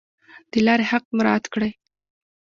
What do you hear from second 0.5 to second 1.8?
د لارې حق مراعات کړئ